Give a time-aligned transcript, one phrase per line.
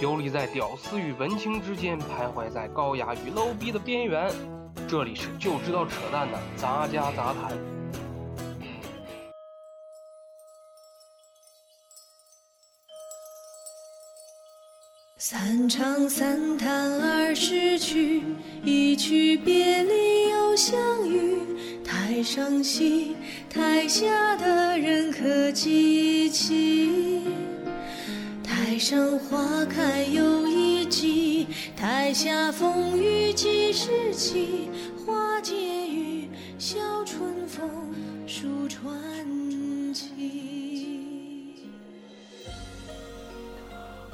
[0.00, 4.32] 游离在屌丝与文青之间，徘徊在高雅与 low 逼的边缘。
[4.88, 7.58] 这里是就知道扯淡的杂家杂谈。
[15.16, 18.22] 三唱三叹二十曲，
[18.62, 21.82] 一曲别离又相遇。
[21.84, 23.16] 台上戏，
[23.50, 27.24] 台下的人可记起？
[28.78, 34.70] 台上花开又一季，台下风雨几时起？
[35.04, 35.56] 花解
[35.88, 37.68] 语，笑春风，
[38.24, 38.94] 书传
[39.92, 41.56] 奇。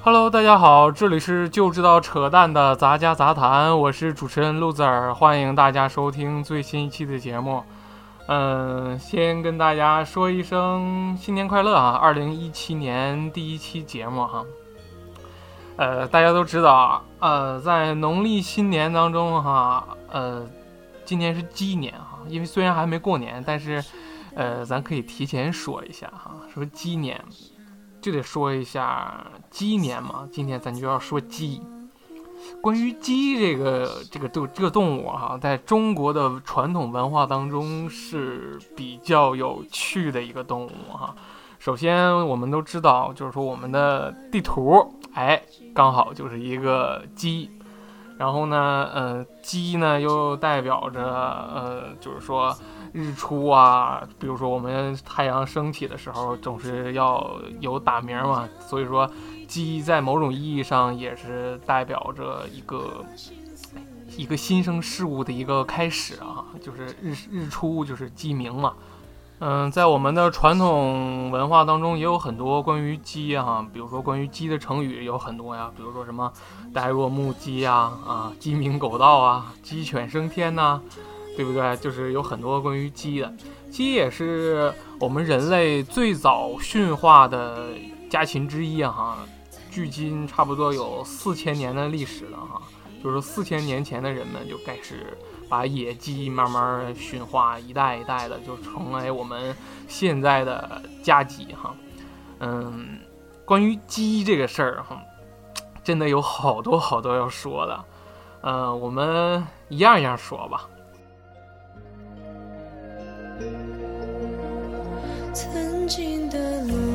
[0.02, 7.62] Hello，大家好，这里是就知道扯淡的杂家杂谈，我是主持人陆子儿，欢迎大家收听最新一期的节目。
[8.26, 11.98] 嗯，先跟大家说一声新年快乐啊！
[12.00, 14.44] 二零一七年第一期节目哈。
[15.76, 20.48] 呃，大家都知道啊，呃，在农历新年当中哈，呃，
[21.04, 23.84] 今年是鸡年哈，因为虽然还没过年，但是
[24.34, 27.22] 呃，咱可以提前说一下哈，说鸡年。
[28.00, 31.62] 就得说一下鸡年嘛，今天咱就要说鸡。
[32.60, 41.14] 关于鸡这个这个动这个动物哈、在中国的传统文化当中是比较有趣的一个动物哈、
[41.58, 45.42] 首先，我们都知道，就是说我们的地图，哎，
[45.74, 47.50] 刚好就是一个鸡。
[48.16, 52.56] 然后呢，呃，鸡呢又代表着，呃，就是说
[52.92, 57.28] 日出啊，比如说我们太阳升起的时候，总是要
[57.58, 59.10] 有打鸣嘛，所以说
[59.46, 63.04] 鸡在某种意义上也是代表着一个
[64.16, 68.74] 一个新生事物的一个开始啊，就是日日出就是鸡鸣嘛。
[69.40, 76.32] 嗯，在我们的传统文化当中，也有很多关于鸡啊，比如说关于鸡的成语有很多呀，比如说什么
[76.72, 77.74] “呆若木鸡”呀，
[78.06, 80.80] 啊，鸡鸣狗盗啊，鸡犬升天呐、
[81.36, 81.76] 对不对？
[81.78, 83.34] 就是有很多关于鸡的。
[83.70, 87.70] 鸡也是我们人类最早驯化的
[88.08, 89.18] 家禽之一啊，哈，
[89.74, 92.62] 距今差不多有四千年的历史了哈。
[93.02, 95.18] 就是四千年前的人们就开始
[95.48, 99.54] 把野鸡慢慢驯化，一代一代的就成为我们
[99.88, 101.74] 现在的家鸡哈。
[102.38, 102.98] 嗯，
[103.44, 105.02] 关于鸡这个事儿哈，
[105.82, 107.84] 真的有好多好多要说的。
[108.42, 110.66] 嗯，我们一样一样说吧。
[115.34, 116.93] 曾经的落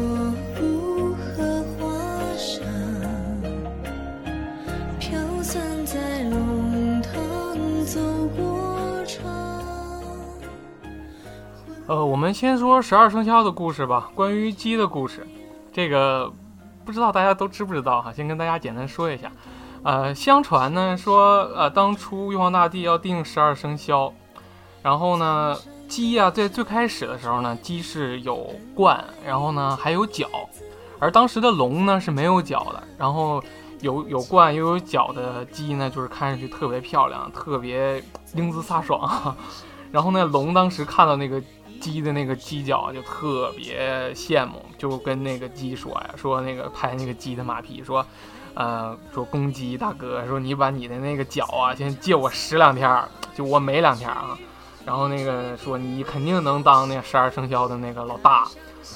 [11.89, 14.11] 呃，我们先说十二生肖的故事吧。
[14.13, 15.25] 关于鸡的故事，
[15.73, 16.31] 这个
[16.85, 18.13] 不知道大家都知不知道哈？
[18.13, 19.31] 先跟大家简单说一下。
[19.81, 24.13] 呃，相传呢说，呃，当初玉皇大帝要定十二生肖，
[24.83, 25.57] 然后呢，
[25.87, 30.27] 鸡呀、在最开始的时候呢，鸡是有冠，然后呢还有角，
[30.99, 33.43] 而当时的龙呢是没有角的，然后
[33.81, 37.99] 有有冠又有角的鸡呢，就是看上去特别漂亮，特别
[38.35, 39.35] 英姿飒爽。
[39.91, 41.41] 然后呢，龙当时看到那个
[41.79, 48.05] 鸡的那个鸡脚就特别羡慕，就跟那个鸡说呀，说那个拍那个鸡的马屁，说，
[48.53, 54.37] 呃，说公鸡大哥，说你把你的那个脚啊，先借我使两天儿，就我美两天儿啊。
[54.85, 58.47] 然后那个说你肯定能当那十二生肖的那个老大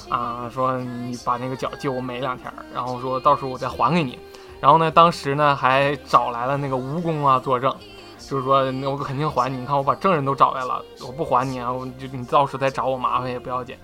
[0.08, 4.18] 啊，说你把那个脚借我美两天儿，然后说到时候我再还给你。
[4.60, 7.74] 然后呢，当时呢还找来了那个蜈蚣啊作证。
[8.28, 9.58] 就是说，那我肯定还你。
[9.58, 13.76] 你看，我把证人都找来了，我不还你啊，我就你到时候再找我麻烦也不要紧。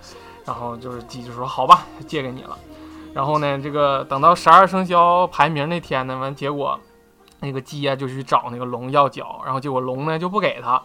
[0.47, 2.59] 然后就是鸡就说好吧，借给你了。
[3.13, 6.79] 然后呢，这个等到十二生肖排名那天呢，完结果
[7.41, 10.83] 那个鸡呀、就去找那个龙要脚，然后结果龙呢就不给他，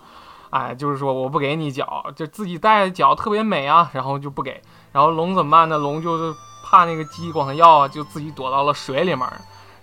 [0.50, 4.62] 哎，就是说我不给你脚，就自己带的脚特别美啊，然后就不给。
[4.92, 5.78] 然后龙怎么办呢？
[5.78, 9.28] 龙就是怕那个鸡管他要啊，就自己躲到了水里面。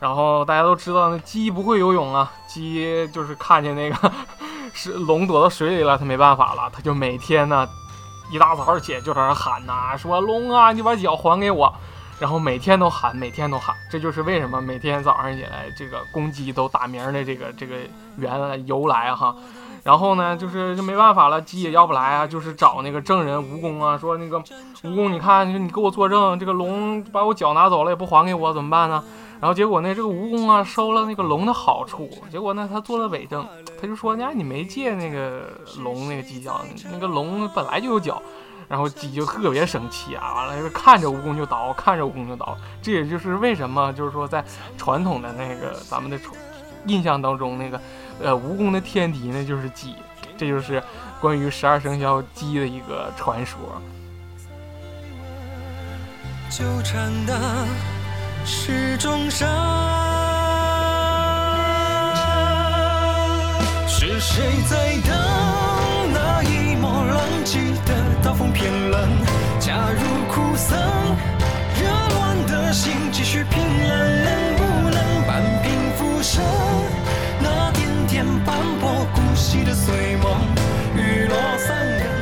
[0.02, 4.12] 然后大家都知道，那鸡不会游泳啊，鸡就是看见那个
[4.74, 7.64] 是龙躲到水里了，它没办法了，它就每天呢
[8.32, 11.72] 一大早起来就在那喊呐、说龙啊，你把脚还给我。
[12.18, 17.76] 然后每天都喊，每天都喊，这就是为什么每天早上起来这个公鸡都打鸣的这个这个
[18.16, 19.32] 原来由来哈。
[19.84, 24.52] 然后呢，就是就没办法了，鸡也要不来啊，就是找那个证人蜈蚣啊，说那个蜈
[24.82, 29.02] 蚣，你看你给我作证，这个龙把我脚拿走了也不还给我，怎么办呢？
[29.42, 33.44] 然后结果呢，这个蜈蚣啊收了那个龙的好处，结果呢他做了伪证，
[33.80, 38.22] 他就说，呀你没借那个龙那个犄角，那个龙本来就有角。
[38.68, 42.56] 然后鸡就特别生气啊，完了就看着蜈蚣就倒，看着蜈蚣就倒。
[42.80, 44.42] 这也就是为什么就是说在
[44.78, 46.16] 传统的那个咱们的
[46.86, 47.78] 印象当中，那个
[48.22, 49.96] 呃蜈蚣的天敌呢就是鸡，
[50.38, 50.80] 这就是
[51.20, 53.58] 关于十二生肖鸡的一个传说。
[56.48, 57.66] 纠缠的
[58.44, 59.48] 是众生，
[63.86, 65.12] 是谁在等
[66.12, 69.08] 那一抹浪迹的刀锋偏冷？
[69.60, 70.00] 假如
[70.32, 70.74] 苦涩，
[71.80, 76.42] 热乱的心继续拼冷，能不能半平浮生？
[77.40, 80.40] 那点点斑驳孤寂的碎梦，
[80.96, 82.12] 雨落三更。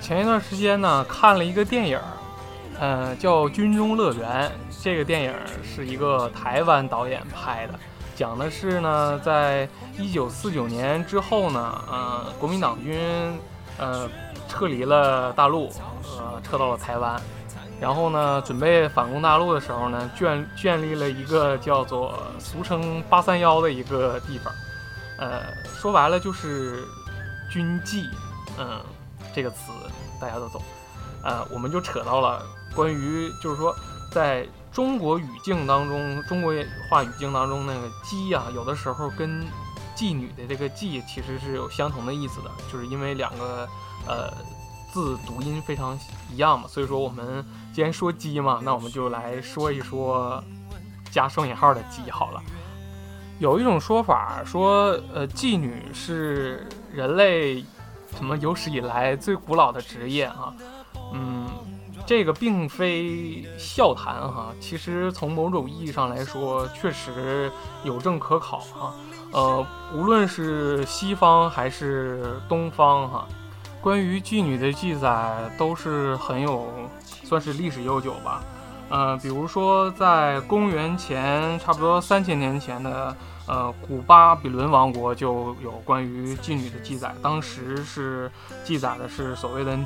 [0.00, 1.98] 前一段时间呢，看了一个电影，
[2.84, 4.46] 呃，叫《军中乐园》。
[4.82, 5.32] 这个电影
[5.62, 7.72] 是一个台湾导演拍的，
[8.14, 9.66] 讲的是呢，在
[9.96, 13.00] 一九四九年之后呢，呃，国民党军
[13.78, 14.06] 呃
[14.46, 15.72] 撤离了大陆，
[16.18, 17.18] 呃，撤到了台湾，
[17.80, 24.52] 然后呢，准备反攻大陆的时候呢，建建立了一个叫做俗称“八三幺”的一个地方，
[25.20, 25.40] 呃，
[25.74, 26.84] 说白了就是
[27.50, 28.10] 军纪，
[28.58, 28.78] 嗯。
[29.34, 29.72] 这个词
[30.20, 30.62] 大家都懂，
[31.24, 32.40] 呃，我们就扯到了
[32.74, 33.74] 关于，就是说，
[34.10, 36.52] 在中国语境当中，中国
[36.90, 39.44] 话语境当中，那个“妓”啊，有的时候跟
[39.96, 43.68] 妓女的这个“妓”其实是有相同的意思的，就是因为两个
[44.06, 44.32] 呃
[44.92, 45.98] 字读音非常
[46.32, 50.42] 一样嘛，所以说我们既然说“鸡”嘛，那我们就来说一说
[51.10, 52.42] 加双引号的“鸡”好了。
[53.38, 57.64] 有一种说法说，呃，妓女是人类。
[58.16, 60.54] 什么有史以来最古老的职业啊？
[61.12, 61.48] 嗯，
[62.06, 64.52] 这个并非笑谈哈。
[64.60, 67.50] 其实从某种意义上来说，确实
[67.82, 68.94] 有证可考哈。
[69.32, 73.26] 呃，无论是西方还是东方哈，
[73.80, 76.66] 关于妓女的记载都是很有，
[77.24, 78.42] 算是历史悠久吧。
[78.88, 83.16] 呃，比如说在公元前差不多三千年前的。
[83.46, 88.30] 呃，古巴比伦王国就有关于妓女的记载，当时是
[88.64, 89.78] 记载的是所谓的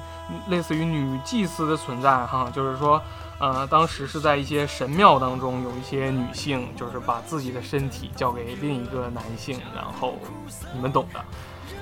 [0.49, 3.03] 类似于女祭司的存在，哈，就是说，
[3.41, 10.15] 呃，当时是在一些神庙当中，有一些女性就是把自己的身体交给另一个男性，然后
[10.73, 11.21] 你们懂的。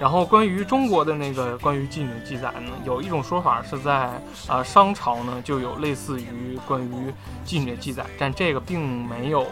[0.00, 7.12] 然后关于中国的那个关于妓女的记载呢，有一种说法是在啊商朝呢就有类似于关于
[7.46, 9.46] 妓女的记载，但这个并没有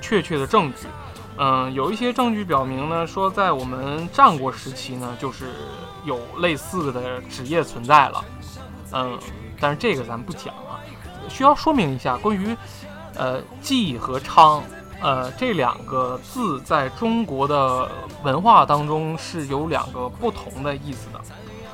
[0.00, 0.86] 确切的证据。
[1.38, 5.46] 嗯，有一些证据表明呢，说在我们战国时期呢，就是
[6.04, 8.24] 有类似的职业存在了。
[8.92, 9.18] 嗯，
[9.58, 10.78] 但是这个咱不讲啊。
[11.28, 12.54] 需要说明一下，关于
[13.14, 14.62] 呃“妓”和“昌”
[15.00, 17.90] 呃这两个字在中国的
[18.22, 21.20] 文化当中是有两个不同的意思的。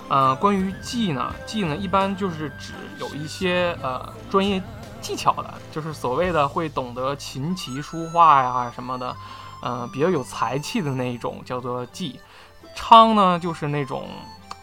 [0.08, 4.62] 呃，关于“妓”呢，“妓”呢一般就是指有一些呃专业
[5.00, 9.16] 技巧的，就是所谓的会懂得琴棋书画呀什么的。
[9.62, 12.14] 呃，比较有才气的那一种叫做妓，
[12.76, 14.08] 娼呢就是那种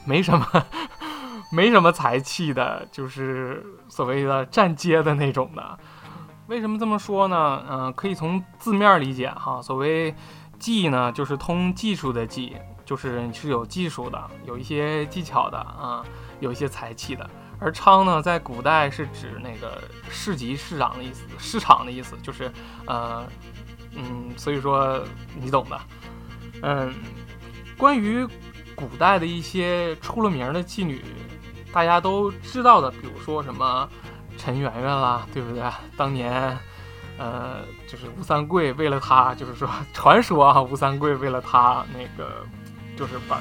[0.05, 0.65] 没什么
[1.51, 5.79] 没什么才气的，就是所谓的站街的那种的。
[6.47, 7.63] 为什么这么说呢？
[7.69, 9.61] 嗯，可以从字面理解哈。
[9.61, 10.13] 所谓
[10.59, 12.55] 技呢，就是通技术的技，
[12.85, 16.03] 就是你是有技术的，有一些技巧的啊，
[16.39, 17.29] 有一些才气的。
[17.59, 22.51] 而娼呢，在古代是指那个市集市长的意思，市场的意思就是
[22.85, 23.25] 呃。
[23.95, 25.01] 嗯，所以说
[25.41, 25.79] 你懂的。
[26.61, 26.93] 嗯，
[27.77, 28.25] 关于
[28.75, 31.01] 古代的一些出了名的妓女，
[31.71, 33.87] 大家都知道的，比如说什么
[34.37, 35.63] 陈圆圆啦，对不对？
[35.97, 36.57] 当年，
[37.17, 42.45] 呃，就是吴三桂为了她，就是说传说啊，吴三桂为了她那个，
[42.97, 43.39] 就是把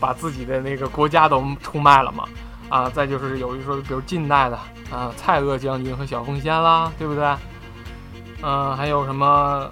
[0.00, 2.24] 把自己的那个国家都出卖了嘛。
[2.68, 4.58] 啊，再就是有一说，比如近代的
[4.90, 7.34] 啊，蔡锷将军和小凤仙啦，对不对？
[8.42, 9.26] 嗯，还有什么？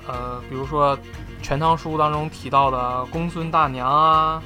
[0.08, 0.96] 呃，比如说
[1.40, 4.42] 《全唐书》当中提到的公孙大娘啊，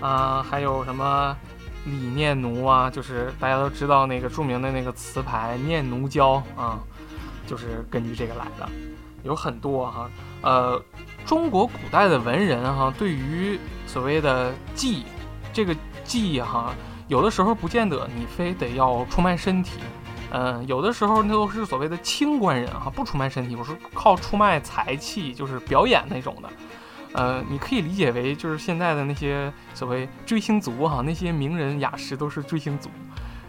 [0.00, 1.36] 啊，还有什么
[1.84, 2.90] 李念奴啊？
[2.90, 6.80] 就是大家都知道那个著名的那个词牌《念奴娇》啊，
[7.46, 8.68] 就是根据这个来的。
[9.22, 10.10] 有很多哈，
[10.40, 10.82] 呃，
[11.26, 15.02] 中国古代的文人哈，对于所谓的妓，
[15.52, 16.72] 这个妓哈，
[17.06, 19.78] 有的时候不见得你非得要出卖身体。
[20.32, 26.48] 嗯，有的时候那都是所谓的清官人哈，不出卖身体，我是靠出卖财气，就是表演那种的。
[27.12, 32.88] 呃，你可以理解为就是现在的那些所谓追星族哈，那些名人雅士都是追星族，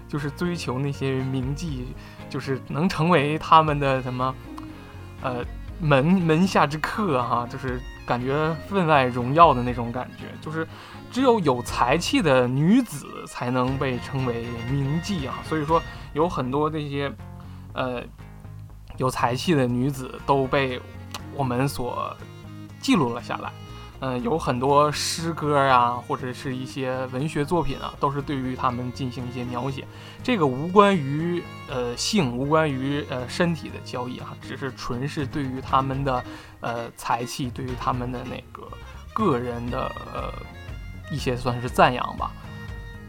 [0.08, 1.84] 就是追求那些名妓，
[2.28, 4.34] 就是能成为他们的什么
[5.22, 5.46] 呃
[5.80, 10.68] 门门下之客哈，就是感觉分外荣耀的那种感觉，就是
[11.12, 15.36] 只有有才气的女子才能被称为名妓啊。
[15.44, 15.80] 所以说，
[16.14, 17.12] 有很多这些
[17.74, 18.04] 呃
[18.98, 20.82] 有才气的女子都被
[21.36, 22.16] 我们所
[22.80, 23.52] 记录了下来。
[24.04, 29.86] 嗯，有很多诗歌啊，或者是一些文学作品啊，都是对于他们进行一些描写。
[30.24, 36.24] 这个无关于呃性，无关于呃身体的交易啊，只是纯是对于他们的
[36.62, 38.68] 呃才气，对于他们的那个
[39.14, 40.34] 个人的呃
[41.12, 42.32] 一些算是赞扬吧。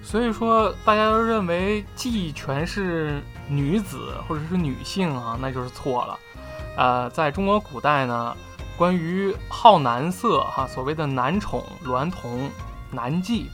[0.02, 6.18] 所以说，大家都认为妓全是女子或者是女性啊，那就是错了。
[6.76, 8.36] 呃，在中国古代呢。
[8.78, 12.50] 关于好男色哈，所谓的男宠、娈童、
[12.90, 13.44] 男妓，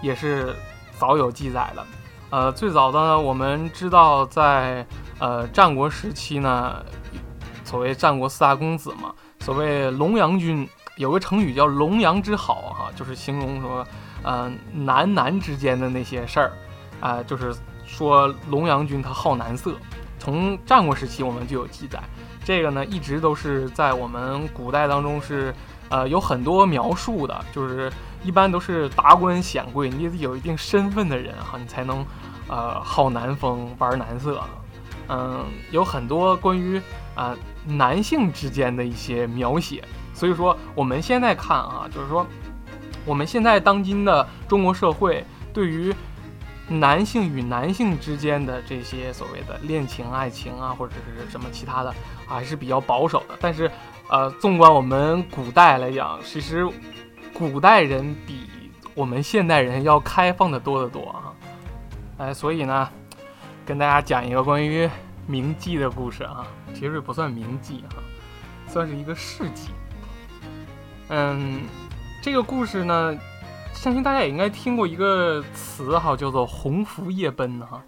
[0.00, 0.54] 也是
[0.96, 1.86] 早有记载的。
[2.30, 4.86] 呃，最早的呢，我们知道在
[5.18, 6.76] 呃战国时期呢，
[7.64, 13.86] 所谓战国四大公子嘛，所谓龙阳君，有个成语叫龙阳之好哈，就是形容说，
[14.24, 16.52] 呃男男之间的那些事儿，
[17.00, 17.54] 啊，就是
[17.86, 19.74] 说龙阳君他好男色，
[20.18, 22.02] 从战国时期我们就有记载。
[22.44, 25.54] 这个呢，一直都是在我们古代当中是，
[25.88, 27.90] 呃，有很多描述的，就是
[28.22, 32.04] 一般都是达官显贵，你得有一定身份的人哈，你才能，
[32.46, 34.42] 呃，好男风玩男色，
[35.08, 36.78] 嗯，有很多关于
[37.14, 37.34] 啊
[37.66, 42.26] 男性之间的一些描写，所以说我们现在看啊，就是说
[43.04, 45.94] 我们现在当今的中国社会对于。
[46.66, 51.94] 男性与男性之间的这些所谓的恋情、爱情啊，或者是什么其他的，
[52.26, 53.36] 还是比较保守的。
[53.38, 53.70] 但是，
[54.08, 56.66] 呃，纵观我们古代来讲，其实
[57.34, 58.48] 古代人比
[58.94, 61.36] 我们现代人要开放的多得多啊。
[62.16, 62.88] 哎，所以呢，
[63.66, 64.88] 跟大家讲一个关于
[65.26, 68.02] 名妓的故事啊，其实不算名妓哈，
[68.66, 69.68] 算是一个事迹。
[71.08, 71.60] 嗯，
[72.24, 73.14] 这个故事呢。
[73.74, 77.82] 相信大家也应该听过一个词哈，叫做“红拂夜奔”哈。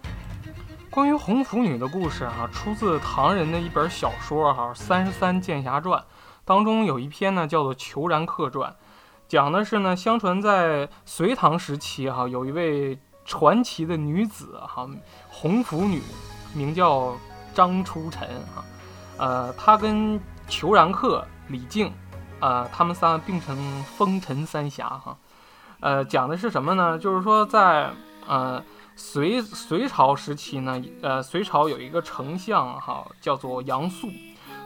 [0.91, 5.99] 关于红拂女的故事哈，出自唐人的一本小说哈，《三十三剑侠传》
[6.45, 8.69] 当中有一篇呢，叫做《虬髯客传》，
[9.27, 14.87] 讲的是呢，相传在隋唐时期哈，有一位传奇的女子哈，
[15.29, 15.99] 红拂女，
[16.53, 17.15] 名叫
[17.55, 18.63] 张初晨哈。
[19.17, 21.91] 呃，她跟虬髯客李靖，
[22.39, 25.17] 呃，他们仨并称风尘三侠哈。
[25.79, 26.97] 呃，讲的是什么呢？
[26.97, 27.91] 就是说，在
[28.27, 28.63] 呃
[28.95, 34.09] 隋隋朝时期呢，呃隋朝有一个丞相哈，叫做杨素。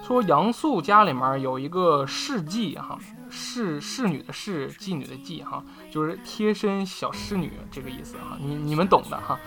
[0.06, 2.98] 说杨素家里面有一个侍妓哈，
[3.30, 9.40] 侍侍女的侍，妓女的妓哈，就是贴身小侍女这个意思哈，你你们懂的哈。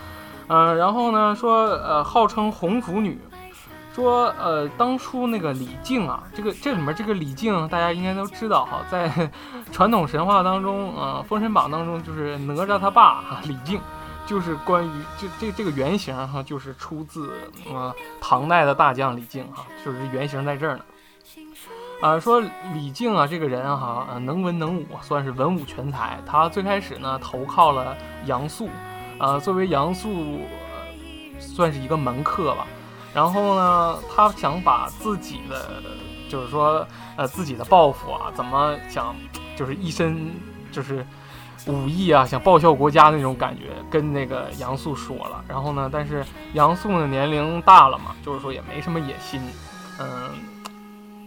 [0.49, 3.19] 嗯，然后呢说呃号称红拂女。
[3.95, 9.31] 说，呃，当初那个李靖啊，这个这里面这个李靖，大家应该都知道哈，在
[9.71, 13.81] 传统神话当中，呃，《封神榜》当中就是哪吒他爸哈，李靖，
[14.27, 17.33] 就是关于这这这个原型哈，就是出自
[17.73, 20.85] 呃唐代的大将李靖哈，就是原型在这儿呢。
[22.01, 22.43] 啊，说
[22.75, 26.19] 李靖啊，这个人哈，能文能武，算是文武全才。
[26.27, 27.97] 他最开始呢，投靠了
[28.27, 28.69] 杨素，
[29.19, 30.41] 啊，作为杨素，
[31.39, 32.67] 算是一个门客吧。
[33.15, 35.81] 然后呢，他想把自己的，
[36.29, 36.85] 就是说，
[37.17, 39.15] 呃，自己的抱负啊，怎么想，
[39.57, 40.33] 就是一身
[40.73, 41.07] 就是
[41.69, 45.45] 武艺啊，想报效国家那种感觉，跟那个杨素说了。
[45.47, 49.41] 然后呢，但是杨素呢年龄大了嘛，就是说也没什么野心，
[50.01, 50.31] 嗯，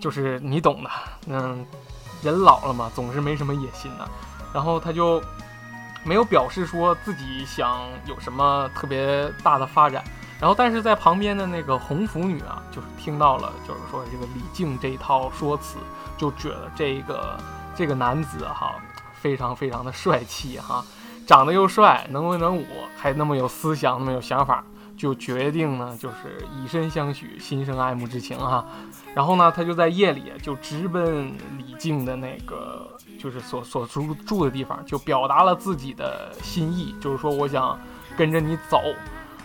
[0.01, 0.89] 就是你懂的，
[1.27, 1.65] 嗯，
[2.21, 4.05] 人老了嘛，总是没什么野心的。
[4.53, 5.21] 然后他就
[6.03, 10.03] 没有表示说自己想有什么特别大的发展。
[10.39, 15.77] 然后，但是在旁边的那个红拂女啊，就是听到了，就是说这个李靖这一套说辞，
[16.15, 17.39] 就觉得这个
[17.75, 18.75] 这个男子哈，
[19.13, 20.85] 非常非常的帅气哈，
[21.25, 22.65] 长得又帅，能文能武，
[22.95, 24.63] 还那么有思想，那么有想法，
[24.95, 28.63] 就决定呢，就是以身相许，心生爱慕之情哈。
[29.15, 32.87] 然后呢，他就在夜里就直奔李靖的那个
[33.19, 37.75] 就是所所住住的地方，就表达了自己的心意，就是说我想
[38.15, 38.79] 跟着你走。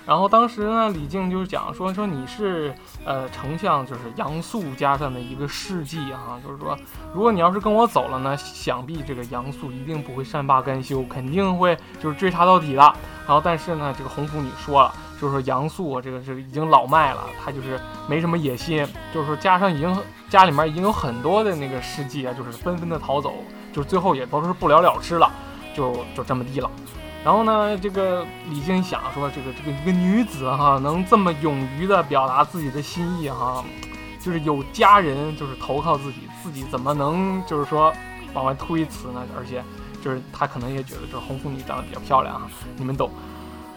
[0.06, 6.76] 然后当时呢，李靖就是讲说说你是呃丞相，就是杨素家上的一个事迹啊，就是说
[7.14, 12.82] 如果你要是跟我走了呢，想必这个杨素一定不会善罢甘休，肯定会就是追查到底的。
[13.24, 17.78] 然后但是呢，这个红拂女说了，就是说杨素这个是已经老迈了，他就是
[18.08, 19.96] 没什么野心，就是说加上已经
[20.28, 23.34] 家里面已经有很多的那个事迹啊，就是纷纷的逃走，
[23.72, 25.30] 就是最后也都是不了了之了，
[25.76, 26.68] 就就这么地了。
[27.24, 33.64] 然后呢，这个李靖想说，这个这个一个女子哈， 能这么勇于的表达自己的心意哈，
[34.20, 37.92] 就是有家人就是投靠自己，自己怎么能就是说
[38.34, 39.22] 往外推辞呢？
[39.38, 39.62] 而且
[40.02, 42.42] 就是他可能也觉得就是红拂女长得比较漂亮啊，
[42.76, 43.08] 你们懂。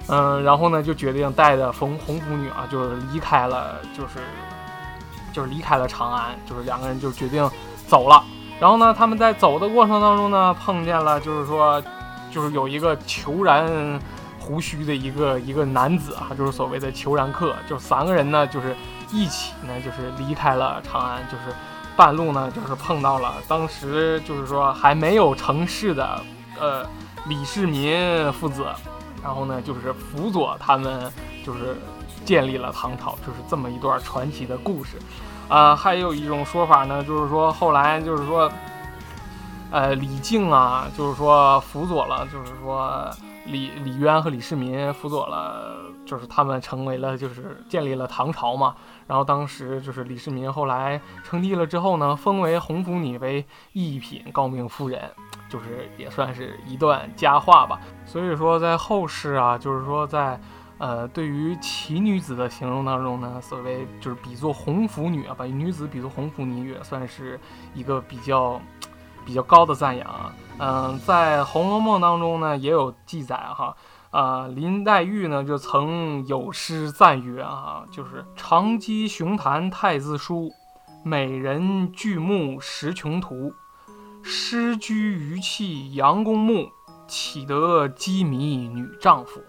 [0.07, 4.19] 嗯，然后呢就决定带着红红拂女啊，就是离开了，就是
[5.31, 7.47] 就是离开了长安，就是两个人就决定
[7.87, 8.23] 走了。
[8.59, 11.81] 然后呢，他们在走的过程当中呢，碰见了就是说，
[12.35, 13.97] 就是有一个虬髯
[14.37, 18.75] 胡须的一个一个男子啊，就是所谓的虬髯客，就三个人呢，就是
[19.09, 21.55] 一起呢，就是离开了长安，就是
[21.95, 26.21] 半路呢，就是碰到了当时就是说还没有成事的
[26.59, 26.85] 呃
[27.27, 28.65] 李世民父子。
[29.23, 31.11] 然后呢，就是辅佐他们，
[31.43, 31.75] 就是
[32.25, 34.97] 建立了唐朝，就是这么一段传奇的故事。
[35.47, 38.51] 啊，还有一种说法呢，就是说后来就是说，
[39.71, 43.09] 呃，李靖啊，就是说辅佐了，就是说
[43.45, 48.75] 李李渊和李世民辅佐了，就是他们成为了，就是建立了唐朝嘛。
[49.07, 55.11] 然后当时就是李世民后来称帝了之后呢，封为红拂女为一品诰命夫人。
[55.47, 60.37] 就是也算是一段佳话吧，所以说在后世啊，就是说在，
[60.79, 67.39] 呃，对于奇女子的形容当中呢，所谓就是比作红拂女啊，把女子比作红拂女，也算是
[67.75, 68.59] 一个比较
[69.25, 70.31] 比较高的赞扬。
[70.57, 73.75] 嗯，在《红楼梦》当中呢，也有记载哈，
[74.11, 80.51] 啊，林黛玉呢就曾有诗赞曰啊，就是长击雄谈太子书，
[81.03, 83.53] 美人巨目识穷途。
[84.23, 86.71] 失居余气阳公墓，
[87.07, 89.41] 岂得羁迷女丈夫？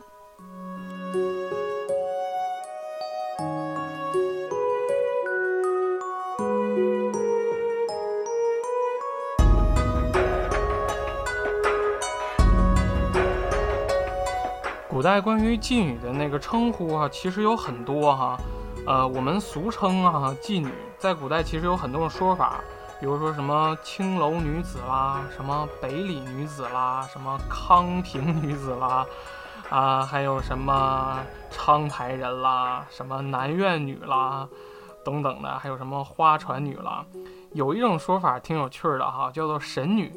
[14.96, 18.34] 古代关于妓女的那个称呼啊，其实有很多哈。
[18.86, 22.60] 呃，我们俗称啊，妓女，在古代其实有很多种说法。
[22.98, 29.06] 比如说什么青楼女子啦，什么北里女子啦，什么康平女子啦，
[29.68, 31.18] 啊，还有什么
[31.50, 34.48] 昌台人啦，什么南苑女啦，
[35.04, 37.04] 等等的，还有什么花船女啦。
[37.52, 40.10] 有一种说法挺有趣的哈，叫做神女。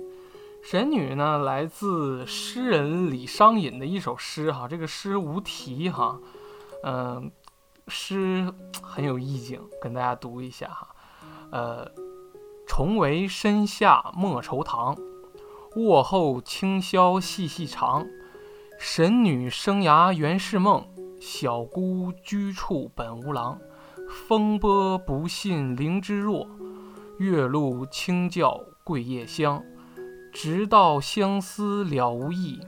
[0.64, 6.20] 神女呢，来自诗人李商隐的一首诗哈，这个诗无题哈，
[6.84, 7.32] 嗯，
[7.88, 10.88] 诗很有意境，跟大家读一下哈，
[11.52, 11.92] 呃。
[12.72, 14.96] 重围深下莫愁堂，
[15.76, 18.06] 卧后清宵细细长。
[18.78, 20.88] 神女生涯原是梦，
[21.20, 23.60] 小姑居处本无郎。
[24.08, 26.48] 风波不信菱枝弱，
[27.18, 29.64] 月露清教桂叶香。
[30.32, 32.60] 直到相思了无益，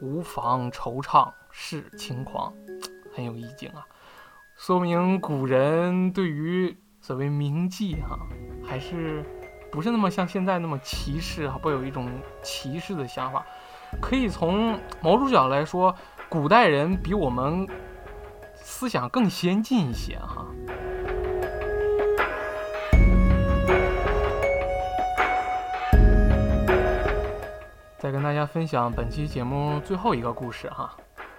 [0.00, 2.52] 无妨惆怅是轻狂。
[3.14, 3.84] 很有意境啊，
[4.56, 6.76] 说明古人对于。
[7.02, 8.18] 所谓铭记哈，
[8.62, 9.24] 还是
[9.72, 12.06] 不是那么像现在那么歧视哈，不有一种
[12.42, 13.42] 歧视的想法。
[14.02, 15.94] 可以从某种角度来说，
[16.28, 17.66] 古代人比我们
[18.54, 20.46] 思想更先进一些哈。
[28.00, 30.90] 再跟大家分享本期节目最后一个故事哈，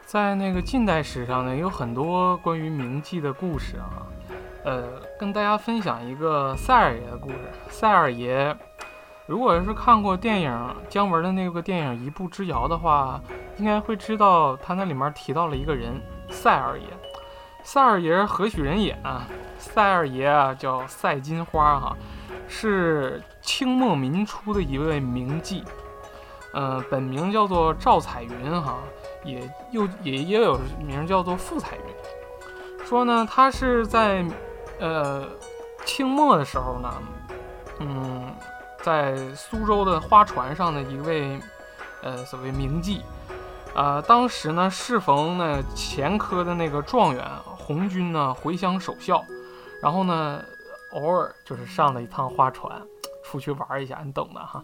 [0.06, 4.06] 在那个近代史上呢，有很多关于铭记的故事啊。
[4.64, 7.38] 呃，跟大家分享一个赛二爷的故事。
[7.68, 8.56] 赛二爷，
[9.26, 13.20] 如果是看过电影姜文的那个电影《一步之遥》的话，
[13.58, 16.86] 应该会知道他那里面提到了一个人赛二爷。
[17.64, 19.26] 赛二爷何许人也啊？
[19.58, 21.98] 赛二爷啊，叫赛金花哈，
[22.48, 25.64] 是清末民初的一位名妓。
[26.54, 28.80] 嗯，本名叫做赵彩云哈，
[29.24, 32.86] 也又也也有名叫做傅彩云。
[32.86, 34.26] 说呢，他是在。
[34.80, 35.28] 呃，
[35.86, 36.92] 清末的时候呢，
[37.82, 38.34] 嗯，
[38.82, 41.40] 在苏州的花船上的一位，
[42.02, 43.02] 呃，所谓名妓，
[43.76, 49.24] 啊，当时呢适逢呢前科的那个状元红军呢回乡守孝，
[49.84, 50.44] 然后呢
[50.94, 52.82] 偶尔就是上了一趟花船，
[53.24, 54.64] 出去玩一下，你懂的哈，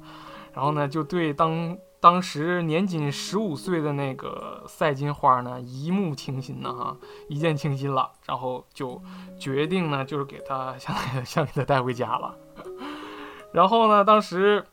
[0.58, 1.78] 然后呢就对当。
[2.00, 6.96] 当时年仅十五岁的那个赛金花呢，一目倾心呢，哈，
[7.28, 9.02] 一见倾心了，然后就
[9.39, 12.38] 决定呢，就是给他想 想给他带回家了。
[13.52, 14.63] 然后呢，当时，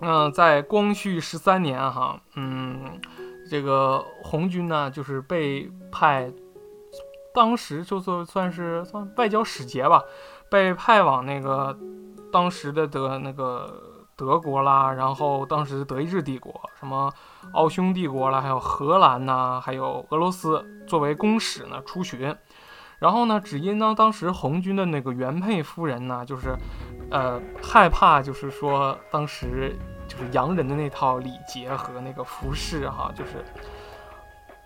[0.00, 3.00] 嗯，在光绪十三年，哈，嗯，
[3.48, 6.32] 这个红军呢，就是被派，
[7.32, 10.02] 当时就算算是算外交使节吧，
[10.50, 11.78] 被派往那个
[12.32, 13.86] 当时的的那个。
[14.20, 17.10] 德国啦，然后当时德意志帝国，什么
[17.54, 22.36] 奥匈帝国啦，还有荷兰呐，还有俄罗斯作为公使呢出巡，
[22.98, 26.54] 然后呢，只因呢当时红军的那个原配夫人呢，就是
[27.10, 29.74] 呃害怕，就是说当时
[30.06, 33.42] 就是洋人的那套礼节和那个服饰哈，就是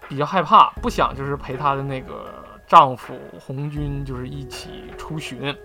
[0.09, 5.57] 比较害怕，不想就是陪她的那个丈夫红军就是一起出巡。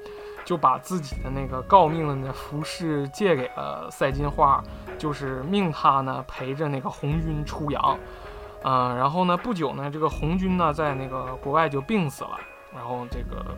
[0.45, 4.63] 就把自己的那个诰命的那服饰借给了赛金花，
[4.97, 7.97] 就是命他呢陪着那个红军出洋。
[8.63, 12.37] 嗯，然后呢，不久呢，这个红军呢在那个国外就病死了，
[12.75, 13.55] 然后这个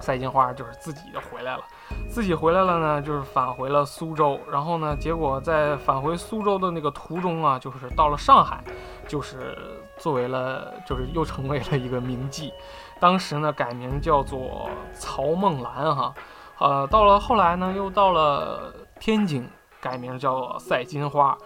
[0.00, 1.64] 赛金花就是自己就回来了，
[2.08, 4.38] 自己回来了呢，就是返回了苏州。
[4.48, 8.62] 然后呢，结果在返回苏州的那个途中啊，就是到了上海，
[9.08, 9.58] 就是
[9.96, 12.52] 作为了，就是又成为了一个名妓。
[13.00, 16.12] 当时呢，改名叫做曹梦兰哈，
[16.58, 19.48] 呃，到了后来呢，又到了天津，
[19.80, 21.38] 改名叫赛金花。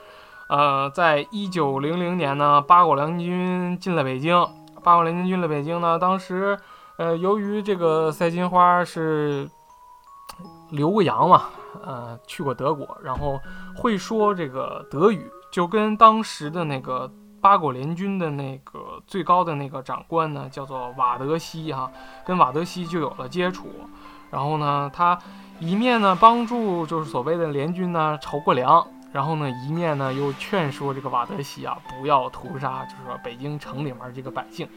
[0.48, 4.46] 呃，在一九零零年呢，八国联军进了北京，
[4.82, 6.58] 八国联军进了北京呢，当时，
[6.96, 9.48] 呃，由于这个赛金花是
[10.70, 11.44] 留过洋嘛，
[11.84, 13.38] 呃，去过德国，然后
[13.76, 17.10] 会说这个德语，就跟当时的那个。
[17.42, 21.90] 八国联军的那个最高的那个长官呢，叫做瓦德西哈，
[22.24, 23.66] 跟瓦德西就有了接触。
[24.31, 25.18] 然后呢，他
[25.59, 34.68] 一面呢帮助就是所谓的联军呢筹过粮，然后呢一面呢又劝说这个瓦德西啊不要屠杀，就是说北京城里面这个百姓，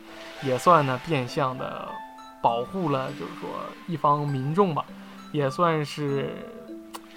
[0.42, 1.88] 也算呢变相的
[2.42, 3.50] 保护了就是说
[3.88, 4.84] 一方民众吧，
[5.32, 6.36] 也算是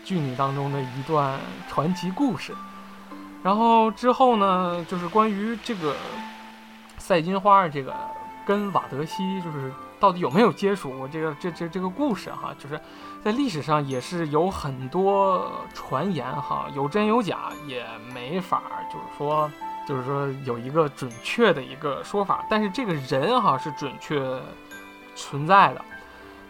[0.05, 2.55] 剧女当中的一段传奇故事。
[3.43, 5.95] 然后之后呢，就是关于这个
[6.99, 7.95] 赛金花这个
[8.45, 12.79] 跟瓦德西就是到底有没有接触过这个这这这个故事哈，就是
[13.25, 18.61] 在历史上也是有很多传言哈，有真有假，也没法
[18.93, 19.51] 就是说
[19.87, 22.45] 就是说有一个准确的一个说法。
[22.51, 24.21] 但是这个人哈是准确
[25.15, 25.85] 存在的，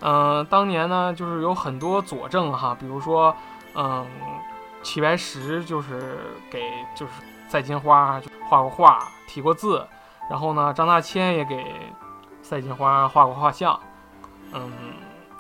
[0.01, 3.37] 嗯，当年呢就是有很多佐证哈，比如说
[3.75, 4.07] 嗯。
[4.83, 6.19] 齐白石就是
[6.51, 6.63] 给
[6.95, 7.13] 就是
[7.49, 9.87] 赛金花画过画、题过字，
[10.31, 11.65] 然后呢，张大千也给
[12.43, 13.79] 赛金花画过画像，
[14.53, 14.73] 嗯，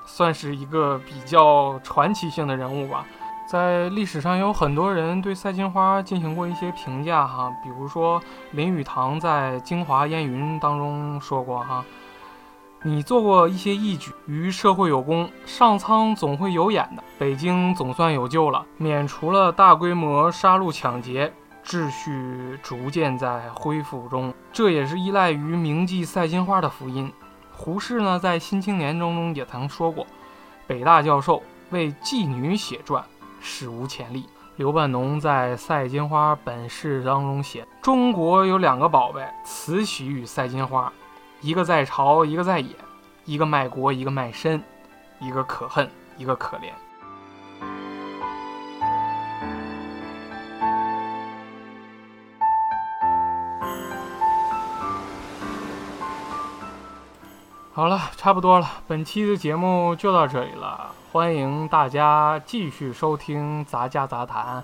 [0.04, 3.04] 算是一个比较传奇性的人物吧。
[3.50, 8.20] 在历史上有很多人对赛金花进行过一些评价哈，比如说
[8.50, 11.84] 林语堂在《京华烟云》当中说过哈。
[12.84, 17.02] 你做过一些义举，于社会有功，上苍总会有眼的。
[17.18, 21.32] 北京总算有救了，免除了大规模杀戮抢劫，
[21.64, 24.32] 秩序逐渐在恢复中。
[24.52, 27.12] 这也是依赖于铭记赛金花的福音。
[27.52, 30.06] 胡适呢，在《新青年》中也曾说过
[30.68, 33.04] ：“北大教授为妓女写传，
[33.40, 40.92] 史无前例。”刘半农在《赛金花本事》当中写：“中国有两个宝贝，慈禧与赛金花。”
[41.40, 42.74] 一个在朝，一个在野，
[43.24, 44.62] 一个卖国，一个卖身，
[45.20, 46.70] 一个可恨，一个可怜。
[57.72, 60.90] 好了，差不多了，本期的节目就到这里了。
[61.12, 64.60] 欢迎大家继续收听《杂家杂谈》，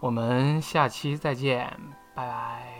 [0.00, 1.72] 我们下期再见，
[2.16, 2.77] 拜拜。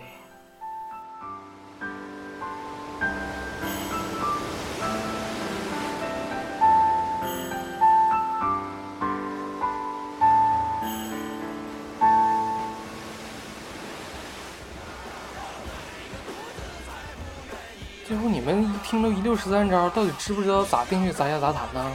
[18.09, 21.93] 最后你们一听到一六十三招，到底知不知道咋订阅杂家杂谈呢？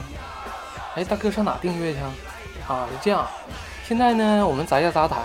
[0.93, 1.99] 哎，大哥上哪订阅去？
[2.67, 3.26] 啊，是这样。
[3.84, 5.23] 现在呢，我们杂家杂谈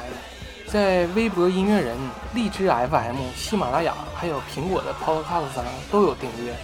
[0.67, 1.95] 在微博音乐人、
[2.33, 6.57] 荔枝 FM、喜马拉雅还有苹果的 Podcast 上都有订阅。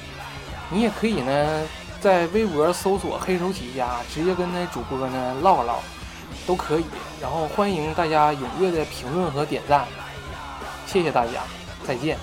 [0.70, 1.62] 你也可以呢，
[2.00, 5.80] 在微博搜索“黑手起家”，直接跟那主播呢唠唠，
[6.46, 6.86] 都可以。
[7.20, 9.86] 然后欢迎大家踊跃的评论和点赞，
[10.86, 11.42] 谢谢大家，
[11.86, 12.16] 再见。